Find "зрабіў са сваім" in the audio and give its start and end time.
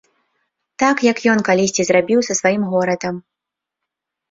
1.91-2.63